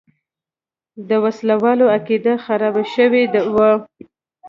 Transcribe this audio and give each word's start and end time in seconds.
د 1.07 1.09
وسله 1.23 1.55
والو 1.63 1.85
عقیده 1.95 2.33
خرابه 2.45 2.83
شوې 2.93 3.23
وه. 3.53 3.71